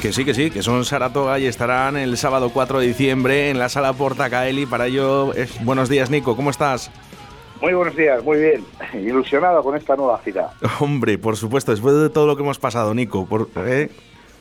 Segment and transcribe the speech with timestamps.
[0.00, 3.58] Que sí, que sí, que son Saratoga y estarán el sábado 4 de diciembre en
[3.58, 4.64] la sala Portacaeli.
[4.64, 5.62] Para ello, es...
[5.62, 6.90] buenos días, Nico, ¿cómo estás?
[7.60, 8.64] Muy buenos días, muy bien.
[8.94, 10.48] Ilusionado con esta nueva gira.
[10.80, 13.26] Hombre, por supuesto, después de todo lo que hemos pasado, Nico.
[13.26, 13.90] Por, ¿eh?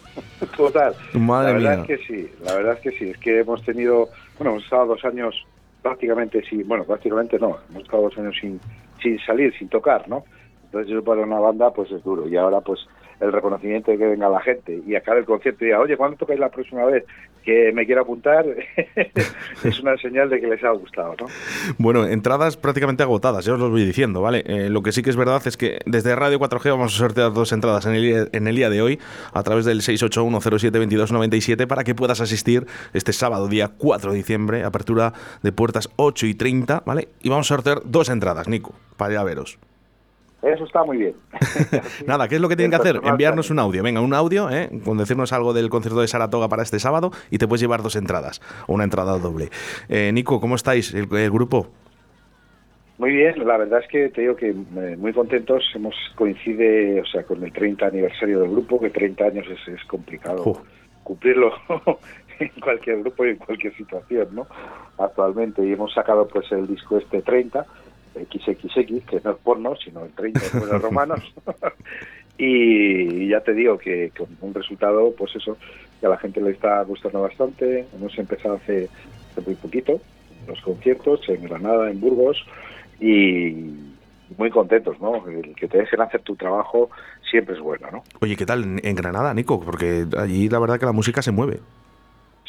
[0.55, 0.95] Total.
[1.13, 1.95] Madre la verdad mía.
[1.95, 3.09] es que sí, la verdad es que sí.
[3.09, 4.07] Es que hemos tenido,
[4.37, 5.45] bueno, hemos estado dos años
[5.81, 8.61] prácticamente sin, bueno, prácticamente no, hemos estado dos años sin,
[9.03, 10.23] sin salir, sin tocar, ¿no?
[10.63, 12.29] Entonces eso para una banda pues es duro.
[12.29, 12.79] Y ahora pues
[13.19, 16.17] el reconocimiento de que venga la gente y acabe el concierto y diga, oye, ¿cuándo
[16.17, 17.05] tocáis la próxima vez?
[17.43, 18.45] Que me quiero apuntar,
[19.63, 21.27] es una señal de que les ha gustado, ¿no?
[21.77, 24.43] Bueno, entradas prácticamente agotadas, ya os lo voy diciendo, ¿vale?
[24.45, 27.33] Eh, lo que sí que es verdad es que desde Radio 4G vamos a sortear
[27.33, 28.99] dos entradas en el, en el día de hoy
[29.33, 35.13] a través del 681072297 para que puedas asistir este sábado, día 4 de diciembre, apertura
[35.41, 37.09] de puertas 8 y 30, ¿vale?
[37.21, 39.59] Y vamos a sortear dos entradas, Nico, para ir a veros.
[40.41, 41.15] Eso está muy bien.
[42.07, 43.01] Nada, ¿qué es lo que tienen que hacer?
[43.03, 43.83] Enviarnos un audio.
[43.83, 44.69] Venga, un audio, ¿eh?
[44.85, 47.95] con decirnos algo del concierto de Saratoga para este sábado y te puedes llevar dos
[47.95, 49.49] entradas o una entrada doble.
[49.89, 50.93] Eh, Nico, ¿cómo estáis?
[50.93, 51.67] ¿El, el grupo?
[52.97, 55.63] Muy bien, la verdad es que te digo que eh, muy contentos.
[55.73, 59.83] Hemos coincide, o sea, con el 30 aniversario del grupo, que 30 años es, es
[59.85, 60.63] complicado
[61.09, 61.51] cumplirlo
[62.39, 64.47] en cualquier grupo y en cualquier situación, ¿no?
[64.99, 67.65] Actualmente y hemos sacado pues el disco este 30
[68.25, 71.33] XXX, que no es porno, sino el 30 de números romanos.
[72.37, 75.57] y, ya te digo que con un resultado, pues eso,
[75.99, 77.85] que a la gente le está gustando bastante.
[77.95, 78.89] Hemos empezado hace,
[79.31, 79.99] hace muy poquito
[80.47, 82.43] los conciertos en Granada, en Burgos,
[82.99, 83.51] y
[84.37, 85.27] muy contentos, ¿no?
[85.27, 86.89] El que te dejen hacer tu trabajo
[87.29, 88.03] siempre es bueno, ¿no?
[88.21, 89.59] Oye, ¿qué tal en, en Granada, Nico?
[89.59, 91.59] Porque allí la verdad que la música se mueve.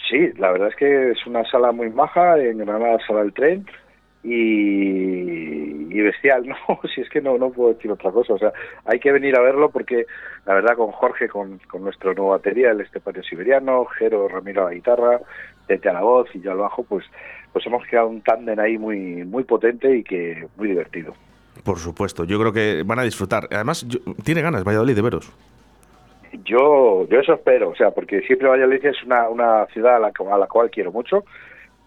[0.09, 3.67] Sí, la verdad es que es una sala muy maja, en Granada sala del tren
[4.23, 6.57] y, y bestial, ¿no?
[6.95, 8.53] Si es que no, no puedo decir otra cosa, o sea,
[8.85, 10.07] hay que venir a verlo porque
[10.47, 14.71] la verdad con Jorge, con, con nuestro nuevo batería, el Estepario Siberiano, Jero Ramiro a
[14.71, 15.21] la guitarra,
[15.67, 17.05] Tete a la voz y yo al bajo, pues,
[17.53, 21.15] pues hemos creado un tándem ahí muy, muy potente y que muy divertido.
[21.65, 23.47] Por supuesto, yo creo que van a disfrutar.
[23.51, 25.33] Además, yo- tiene ganas Valladolid de veros.
[26.45, 30.13] Yo, yo eso espero, o sea, porque siempre Valladolid es una, una ciudad a la,
[30.33, 31.25] a la cual quiero mucho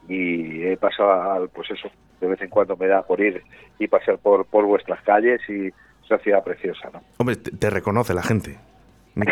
[0.07, 1.89] y he pasado, al, pues eso,
[2.23, 3.43] de vez en cuando me da por ir
[3.79, 5.73] y pasear por, por vuestras calles y es
[6.09, 7.01] una ciudad preciosa, ¿no?
[7.17, 8.57] Hombre, te, te reconoce la gente.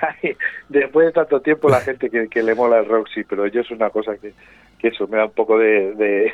[0.00, 0.36] Ay,
[0.68, 3.60] Después de tanto tiempo la gente que, que le mola el rock, sí, pero yo
[3.62, 4.32] es una cosa que,
[4.78, 6.32] que eso me da un poco de,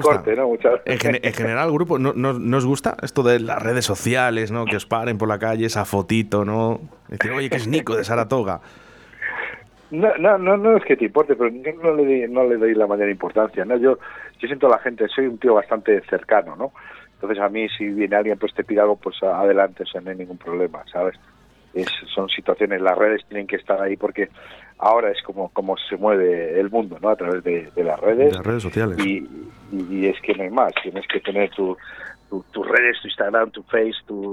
[0.00, 0.48] corte, ¿no?
[0.48, 3.84] Muchas En, gen- en general, grupo, ¿no, no, no os gusta esto de las redes
[3.84, 4.64] sociales, ¿no?
[4.64, 6.80] Que os paren por la calle, esa fotito, ¿no?
[7.08, 8.60] Decir, oye, que es Nico de Saratoga.
[9.92, 12.56] No, no, no, no es que te importe, pero yo no le, doy- no le
[12.56, 13.76] doy la mayor importancia, ¿no?
[13.76, 13.98] Yo,
[14.38, 16.72] yo siento a la gente, soy un tío bastante cercano, ¿no?
[17.14, 20.10] Entonces a mí si viene alguien pues te pide algo, pues adelante, o sea, no
[20.10, 21.14] hay ningún problema, ¿sabes?
[21.74, 24.28] Es, son situaciones, las redes tienen que estar ahí porque
[24.78, 27.10] ahora es como, como se mueve el mundo, ¿no?
[27.10, 28.30] A través de, de las redes.
[28.30, 28.98] De las redes sociales.
[29.06, 29.18] Y,
[29.72, 31.76] y- y es que no hay más, tienes que tener tu,
[32.28, 34.32] tu- tus redes, tu Instagram, tu Face, tu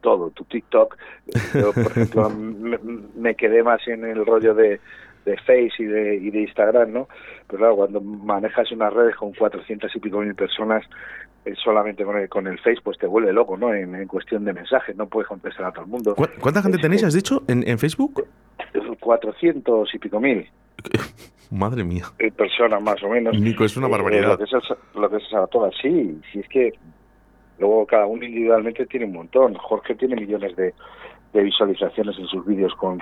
[0.00, 0.96] todo, tu TikTok.
[1.54, 2.78] Yo, por ejemplo, me,
[3.16, 4.80] me quedé más en el rollo de,
[5.24, 7.08] de Face y de, y de Instagram, ¿no?
[7.46, 10.84] Pero claro, cuando manejas unas redes con 400 y pico mil personas,
[11.44, 13.72] eh, solamente con el, con el Face, pues te vuelve loco, ¿no?
[13.74, 16.14] En, en cuestión de mensajes, no puedes contestar a todo el mundo.
[16.14, 18.26] ¿Cu- ¿Cuánta gente Es tenéis, has dicho, en, en Facebook?
[19.00, 20.48] 400 y pico mil
[21.50, 22.04] Madre mía.
[22.18, 23.38] eh, personas más o menos.
[23.40, 24.28] Nico, es una Eh, barbaridad.
[24.28, 26.72] lo que es, el- lo que es Saratoga, sí, sí es que
[27.58, 29.54] luego cada uno individualmente tiene un montón.
[29.54, 30.74] Jorge tiene millones de,
[31.32, 33.00] de visualizaciones en sus vídeos con,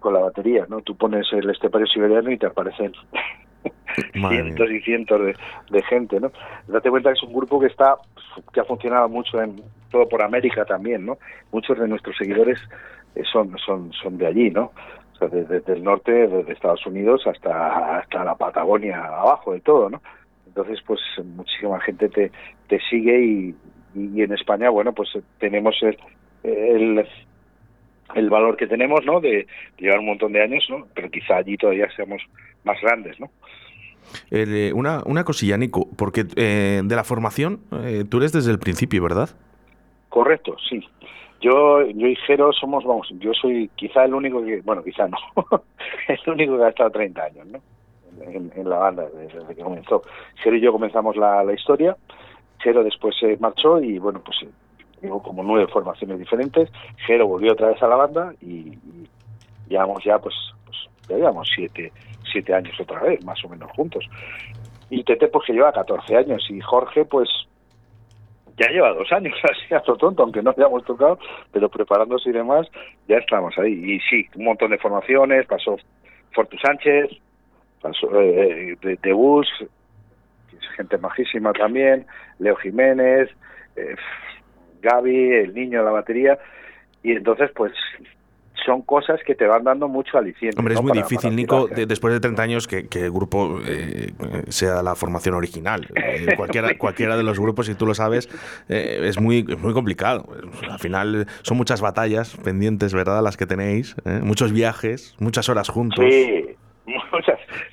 [0.00, 0.80] con la batería, ¿no?
[0.82, 2.92] Tú pones el estepario siberiano y te aparecen
[4.12, 5.36] cientos y cientos de,
[5.70, 6.30] de gente, ¿no?
[6.68, 7.96] Date cuenta que es un grupo que está
[8.52, 9.60] que ha funcionado mucho en
[9.90, 11.18] todo por América también, ¿no?
[11.50, 12.58] Muchos de nuestros seguidores
[13.14, 14.72] eh, son son son de allí, ¿no?
[15.14, 19.60] O sea, desde, desde el norte, desde Estados Unidos hasta hasta la Patagonia abajo de
[19.60, 20.00] todo, ¿no?
[20.46, 22.32] Entonces, pues muchísima gente te,
[22.68, 23.54] te sigue y,
[23.94, 25.98] y en España, bueno, pues tenemos el,
[26.44, 27.06] el
[28.14, 29.20] el valor que tenemos, ¿no?
[29.20, 29.46] De
[29.78, 30.86] llevar un montón de años, ¿no?
[30.94, 32.22] Pero quizá allí todavía seamos
[32.64, 33.30] más grandes, ¿no?
[34.30, 38.58] Eh, una, una cosilla, Nico, porque eh, de la formación eh, tú eres desde el
[38.58, 39.28] principio, ¿verdad?
[40.08, 40.80] Correcto, sí.
[41.40, 45.18] Yo, yo y Jero somos, vamos, yo soy quizá el único que, bueno, quizá no,
[46.08, 47.60] el único que ha estado 30 años, ¿no?
[48.22, 50.02] En, en la banda desde, desde que comenzó.
[50.42, 51.96] Jero y yo comenzamos la, la historia,
[52.60, 54.48] Jero después se marchó y, bueno, pues eh,
[55.02, 56.70] hubo como nueve formaciones diferentes.
[57.06, 59.08] Jero volvió otra vez a la banda y, y
[59.68, 60.34] llevamos ya, pues,
[60.64, 60.76] pues
[61.08, 61.92] ya llevamos siete,
[62.30, 64.04] siete años otra vez, más o menos juntos.
[64.90, 67.28] Y Tete, pues que lleva 14 años y Jorge, pues
[68.58, 71.18] ya lleva dos años así a tonto, aunque no hayamos tocado,
[71.52, 72.66] pero preparándose y demás,
[73.06, 73.72] ya estamos ahí.
[73.72, 75.76] Y sí, un montón de formaciones, pasó
[76.32, 77.10] Fortu Sánchez,
[77.80, 79.48] pasó eh, de, de Bus,
[80.76, 82.06] gente majísima también,
[82.38, 83.28] Leo Jiménez,
[83.76, 83.96] eh,
[84.82, 86.38] Gaby, el niño de la batería,
[87.02, 87.72] y entonces pues
[88.68, 90.58] son cosas que te van dando mucho aliciente.
[90.58, 94.12] Hombre, es muy difícil, Nico, después de 30 años, que, el grupo eh,
[94.48, 95.86] sea la formación original.
[96.18, 98.28] Eh, cualquiera, cualquiera de los grupos, si tú lo sabes,
[98.68, 100.26] eh, es muy, muy complicado.
[100.68, 106.04] Al final son muchas batallas pendientes, ¿verdad?, las que tenéis, muchos viajes, muchas horas juntos.
[106.08, 106.57] Sí.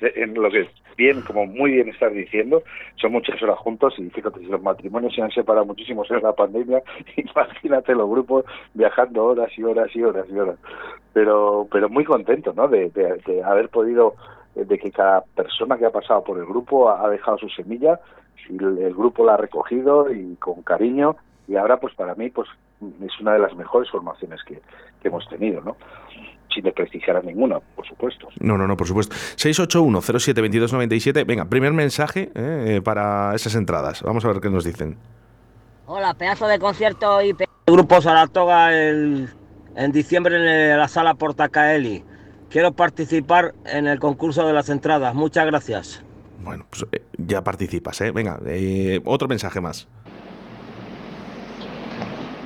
[0.16, 2.62] En lo que bien, como muy bien estás diciendo,
[2.96, 6.32] son muchas horas juntos y fíjate, si los matrimonios se han separado muchísimos en la
[6.32, 6.82] pandemia,
[7.16, 8.44] imagínate los grupos
[8.74, 10.58] viajando horas y horas y horas y horas.
[11.12, 12.68] Pero, pero muy contento, ¿no?
[12.68, 12.90] De,
[13.44, 14.14] haber podido,
[14.54, 18.00] de que cada persona que ha pasado por el grupo ha, dejado su semilla
[18.48, 21.16] y el, grupo la ha recogido y con cariño
[21.48, 22.48] y ahora pues para mí pues
[23.02, 24.60] es una de las mejores formaciones que,
[25.00, 25.76] que hemos tenido, ¿no?
[26.56, 28.26] Sin desprestigiar a ninguna, por supuesto.
[28.40, 29.14] No, no, no, por supuesto.
[29.14, 31.24] 681-07-2297.
[31.26, 34.02] Venga, primer mensaje eh, para esas entradas.
[34.02, 34.96] Vamos a ver qué nos dicen.
[35.86, 37.36] Hola, pedazo de concierto y
[37.66, 39.28] grupo Saratoga el,
[39.76, 42.02] en diciembre en la sala Portacaeli.
[42.50, 45.14] Quiero participar en el concurso de las entradas.
[45.14, 46.02] Muchas gracias.
[46.42, 48.10] Bueno, pues eh, ya participas, ¿eh?
[48.12, 49.88] Venga, eh, otro mensaje más.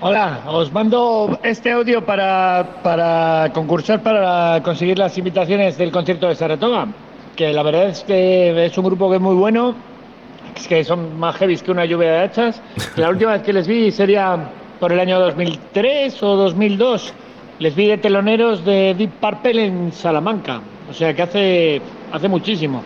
[0.02, 6.34] Hola, os mando este audio para, para concursar para conseguir las invitaciones del concierto de
[6.36, 6.88] Saratoga,
[7.36, 9.74] que la verdad es que es un grupo que es muy bueno,
[10.56, 12.62] es que son más heavy que una lluvia de hachas.
[12.96, 14.38] La última vez que les vi sería
[14.80, 17.12] por el año 2003 o 2002.
[17.58, 22.82] Les vi de teloneros de Deep Purple en Salamanca, o sea que hace, hace muchísimo.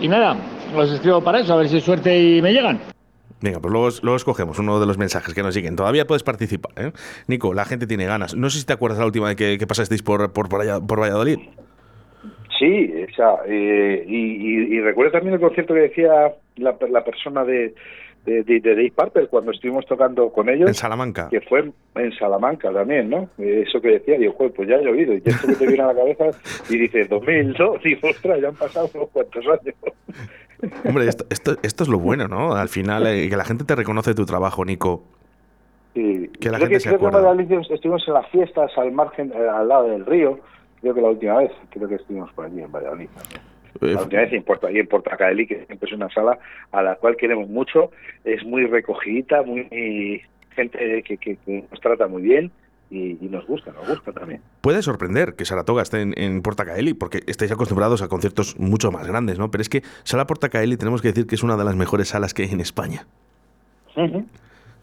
[0.00, 0.36] Y nada,
[0.76, 2.91] os escribo para eso, a ver si suerte y me llegan.
[3.42, 5.74] Venga, pues luego, escogemos uno de los mensajes que nos siguen.
[5.76, 6.92] Todavía puedes participar, ¿eh?
[7.26, 8.36] Nico, la gente tiene ganas.
[8.36, 11.38] No sé si te acuerdas la última vez que, pasasteis por, por, por, Valladolid.
[12.58, 17.74] Sí, o eh, y, y, recuerdo también el concierto que decía la, la persona de,
[18.24, 20.68] de, de, Dave Parker cuando estuvimos tocando con ellos.
[20.68, 21.28] En Salamanca.
[21.28, 23.28] Que fue en Salamanca también, ¿no?
[23.38, 25.14] Eso que decía, digo, pues ya he oído.
[25.14, 26.26] Y esto que te viene a la cabeza
[26.70, 29.74] y dice, 2002, digo, ostras, ya han pasado unos cuantos años.
[30.84, 32.54] Hombre, esto, esto, esto, es lo bueno, ¿no?
[32.54, 35.02] Al final, eh, que la gente te reconoce tu trabajo, Nico.
[35.94, 36.30] Sí.
[36.40, 37.34] Que la gente se acuerda.
[37.70, 40.38] estuvimos en las fiestas al margen, eh, al lado del río,
[40.80, 43.08] creo que la última vez, creo que estuvimos por allí en Valladolid.
[43.80, 46.38] Eh, la última vez en Porta, en Portacaeli, que siempre es una sala
[46.70, 47.90] a la cual queremos mucho,
[48.24, 52.52] es muy recogidita, muy gente que, que, que nos trata muy bien
[52.92, 54.42] y, nos gusta, nos gusta también.
[54.60, 59.06] Puede sorprender que Saratoga esté en, en Portacaeli, porque estáis acostumbrados a conciertos mucho más
[59.06, 59.50] grandes, ¿no?
[59.50, 62.34] Pero es que Sala Portacaeli tenemos que decir que es una de las mejores salas
[62.34, 63.06] que hay en España.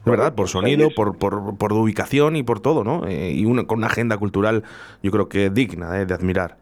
[0.05, 0.33] ¿Verdad?
[0.33, 3.05] Por sonido, por, por, por, ubicación y por todo, ¿no?
[3.07, 4.63] Eh, y una, con una agenda cultural,
[5.03, 6.57] yo creo que digna eh, de admirar.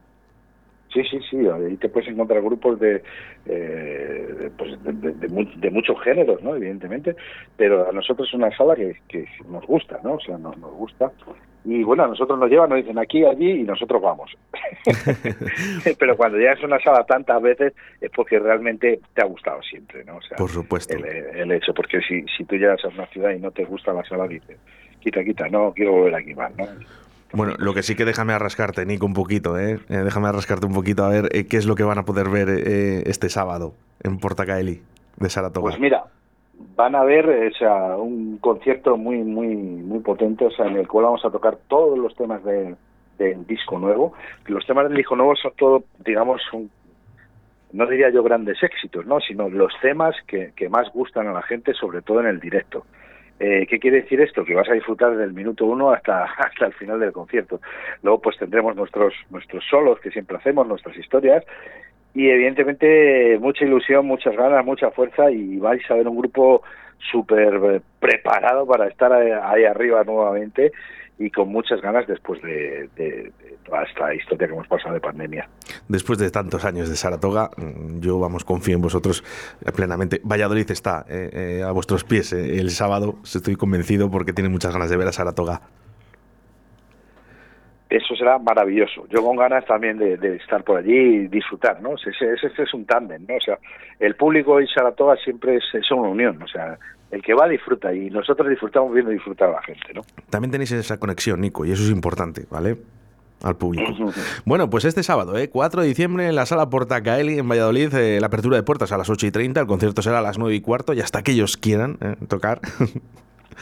[0.94, 3.04] Sí, sí, sí, ahí te puedes encontrar grupos de,
[3.46, 6.56] eh, pues de, muchos géneros, ¿no?
[6.56, 7.16] Evidentemente,
[7.58, 10.14] pero a nosotros es una sala que, que nos gusta, ¿no?
[10.14, 11.12] O sea, nos, nos gusta.
[11.66, 14.32] Y bueno, a nosotros nos llevan, nos dicen aquí, allí y nosotros vamos.
[16.00, 20.06] pero cuando llegas a una sala tantas veces es porque realmente te ha gustado siempre,
[20.06, 20.16] ¿no?
[20.16, 20.96] O sea, Por supuesto.
[20.96, 24.06] El, hecho, porque si, si tú llegas a una ciudad y no te gusta la
[24.06, 24.58] sala, dices,
[25.02, 26.66] quita, quita, no, quiero volver aquí más, ¿no?
[27.34, 29.80] Bueno, lo que sí que déjame arrascarte, Nico, un poquito, ¿eh?
[29.90, 32.30] eh déjame arrascarte un poquito a ver eh, qué es lo que van a poder
[32.30, 34.82] ver eh, este sábado en Portacaeli
[35.18, 35.70] de Saratoga.
[35.70, 36.06] Pues mira,
[36.76, 40.88] van a ver o sea, un concierto muy, muy, muy potente, o sea, en el
[40.88, 44.14] cual vamos a tocar todos los temas del disco nuevo.
[44.46, 46.42] Los temas del disco nuevo son todo, digamos,
[47.74, 49.20] no diría yo grandes éxitos, ¿no?
[49.20, 52.86] Sino los temas que más gustan a la gente, sobre todo en el directo.
[53.40, 54.44] Eh, ¿Qué quiere decir esto?
[54.44, 57.62] Que vas a disfrutar del minuto uno hasta, hasta el final del concierto.
[58.04, 61.44] Luego pues tendremos nuestros, nuestros solos que siempre hacemos, nuestras historias
[62.14, 66.64] y evidentemente mucha ilusión, muchas ganas, mucha fuerza y vais a ver un grupo
[67.12, 70.72] súper eh, preparado para estar ahí arriba nuevamente
[71.20, 73.32] y con muchas ganas después de,
[73.66, 75.50] toda esta historia que hemos pasado de pandemia.
[75.88, 79.24] Después de tantos años de Saratoga, mm, yo vamos, confío en vosotros
[79.76, 80.22] plenamente.
[80.24, 84.74] Valladolid está eh, eh, a vuestros pies eh, el sábado, estoy convencido porque tiene muchas
[84.74, 85.62] ganas de ver a Saratoga.
[87.90, 89.08] Eso será maravilloso.
[89.08, 91.96] Yo con ganas también de, estar por allí y disfrutar, ¿no?
[91.96, 93.36] Ese, ese, es un tándem, ¿no?
[93.36, 93.58] O sea,
[94.00, 96.78] el público y Saratoga siempre es, es una unión, o sea,
[97.12, 100.02] el que va disfruta y nosotros disfrutamos viendo disfrutar a la gente, ¿no?
[100.30, 102.78] También tenéis esa conexión, Nico, y eso es importante, ¿vale?
[103.44, 103.94] Al público.
[104.46, 105.50] bueno, pues este sábado, ¿eh?
[105.50, 108.98] 4 de diciembre, en la sala Portacaeli, en Valladolid, eh, la apertura de puertas a
[108.98, 111.34] las 8 y 30, el concierto será a las 9 y cuarto, y hasta que
[111.34, 112.16] ellos quieran ¿eh?
[112.28, 112.62] tocar.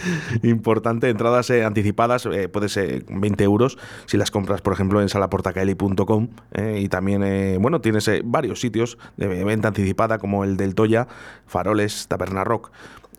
[0.43, 1.09] importante.
[1.09, 6.29] Entradas eh, anticipadas, eh, puede ser 20 euros si las compras, por ejemplo, en salaportacaeli.com.
[6.53, 11.07] Eh, y también, bueno, tienes varios sitios de venta anticipada, como el del Toya,
[11.45, 12.71] Faroles, Taberna Rock.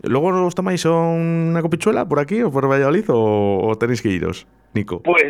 [0.03, 5.01] ¿Luego os tomáis una copichuela por aquí o por Valladolid o, tenéis que iros, Nico?
[5.01, 5.23] Pues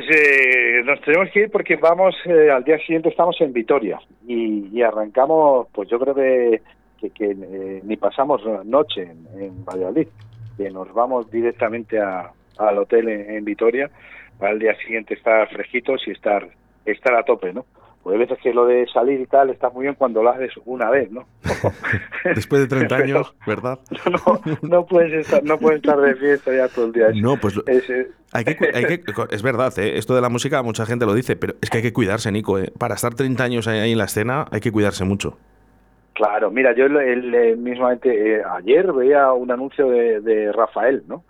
[0.83, 5.89] nos tenemos que ir porque vamos, al día siguiente estamos en Vitoria y, arrancamos, pues
[5.89, 6.61] yo creo que,
[7.13, 10.07] que, ni pasamos noche en Valladolid
[10.57, 13.89] que nos vamos directamente a, al hotel en, Vitoria
[14.39, 16.47] para el día siguiente estar fresquitos y estar
[16.85, 17.65] estar a tope, ¿no?
[18.01, 20.53] Pues hay veces que lo de salir y tal está muy bien cuando lo haces
[20.65, 21.27] una vez, ¿no?
[22.35, 23.79] Después de 30 años, ¿verdad?
[24.09, 27.07] No, no, puedes estar, no puedes estar de fiesta ya todo el día.
[27.15, 27.83] No, pues es,
[28.31, 29.97] hay que, hay que, es verdad, ¿eh?
[29.97, 32.59] esto de la música mucha gente lo dice, pero es que hay que cuidarse, Nico.
[32.59, 32.71] ¿eh?
[32.77, 35.37] Para estar 30 años ahí en la escena hay que cuidarse mucho.
[36.17, 41.24] Claro, mira, yo el, eh, mismamente eh, ayer veía un anuncio de, Rafael, ¿no?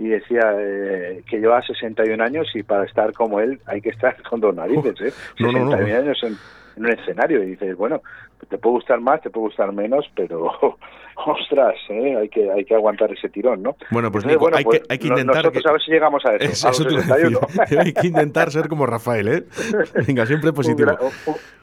[0.00, 4.20] Y decía eh, que lleva 61 años y para estar como él hay que estar
[4.28, 5.12] con dos narices, ¿eh?
[5.38, 6.36] 61 años en,
[6.74, 8.02] un escenario y dices, bueno,
[8.48, 10.50] te puede gustar más, te puede gustar menos, pero
[11.26, 12.16] ostras, ¿eh?
[12.16, 13.76] hay que hay que aguantar ese tirón, ¿no?
[13.90, 16.34] Bueno, pues, Nico, hay, que, pues, hay que intentar nosotros a ver si llegamos a
[16.36, 16.70] eso.
[17.78, 19.44] hay que intentar ser como Rafael, ¿eh?
[20.06, 20.92] Venga, siempre positivo.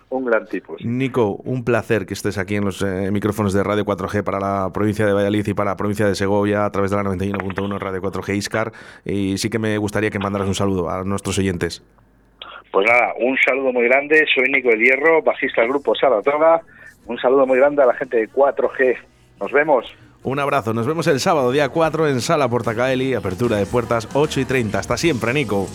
[0.09, 0.75] Un gran tipo.
[0.79, 4.71] Nico, un placer que estés aquí en los eh, micrófonos de Radio 4G para la
[4.73, 8.01] provincia de Valladolid y para la provincia de Segovia a través de la 91.1 Radio
[8.01, 8.71] 4G Iscar.
[9.05, 11.83] Y sí que me gustaría que mandaras un saludo a nuestros oyentes.
[12.71, 14.25] Pues nada, un saludo muy grande.
[14.33, 16.61] Soy Nico El Hierro, bajista del grupo Saratoga.
[17.05, 18.97] Un saludo muy grande a la gente de 4G.
[19.39, 19.85] Nos vemos.
[20.21, 24.41] Un abrazo, nos vemos el sábado, día 4, en Sala Portacaeli, apertura de puertas 8
[24.41, 24.77] y 30.
[24.77, 25.67] Hasta siempre, Nico.